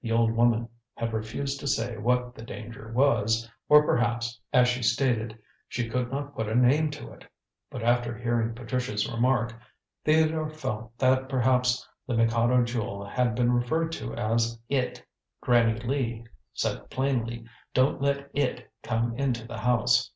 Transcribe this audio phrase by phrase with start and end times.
[0.00, 4.82] The old woman had refused to say what the danger was, or perhaps as she
[4.82, 7.26] stated she could not put a name to it.
[7.70, 9.52] But after hearing Patricia's remark,
[10.02, 15.04] Theodore felt that perhaps the Mikado Jewel had been referred to as "It."
[15.42, 20.10] Granny Lee had said plainly: "Don't let It come into the house!"